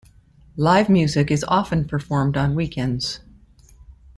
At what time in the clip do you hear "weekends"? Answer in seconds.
2.55-3.19